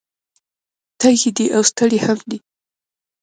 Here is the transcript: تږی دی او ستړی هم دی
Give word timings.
تږی 0.99 1.31
دی 1.37 1.45
او 1.55 1.61
ستړی 1.71 1.99
هم 2.05 2.19
دی 2.29 2.37